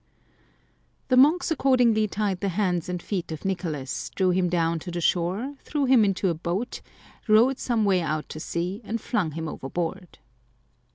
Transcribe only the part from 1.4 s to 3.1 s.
accordingly tied the hands and